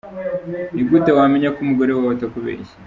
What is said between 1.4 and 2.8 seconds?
ko umugore wawe atakubeshya.